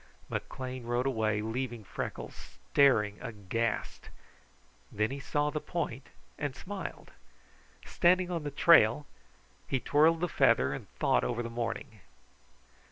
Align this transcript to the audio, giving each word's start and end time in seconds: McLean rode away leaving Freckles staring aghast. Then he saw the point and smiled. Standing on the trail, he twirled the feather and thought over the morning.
McLean 0.29 0.85
rode 0.87 1.05
away 1.05 1.43
leaving 1.43 1.83
Freckles 1.83 2.57
staring 2.71 3.19
aghast. 3.21 4.09
Then 4.91 5.11
he 5.11 5.19
saw 5.19 5.51
the 5.51 5.61
point 5.61 6.07
and 6.39 6.55
smiled. 6.55 7.11
Standing 7.85 8.31
on 8.31 8.41
the 8.41 8.49
trail, 8.49 9.05
he 9.67 9.79
twirled 9.79 10.21
the 10.21 10.27
feather 10.27 10.73
and 10.73 10.89
thought 10.97 11.23
over 11.23 11.43
the 11.43 11.51
morning. 11.51 11.99